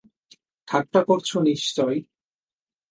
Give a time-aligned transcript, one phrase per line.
[0.67, 1.99] ঠাট্টা করছ নিশ্চয়ই।